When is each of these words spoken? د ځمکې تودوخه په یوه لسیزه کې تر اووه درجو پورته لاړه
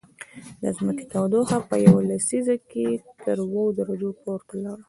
د 0.61 0.63
ځمکې 0.77 1.05
تودوخه 1.13 1.57
په 1.69 1.75
یوه 1.85 2.01
لسیزه 2.11 2.55
کې 2.71 2.87
تر 3.23 3.37
اووه 3.45 3.73
درجو 3.77 4.09
پورته 4.21 4.53
لاړه 4.63 4.79